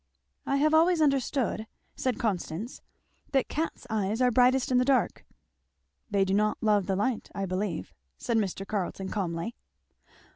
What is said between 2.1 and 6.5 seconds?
Constance, "that cats' eyes are brightest in the dark." "They do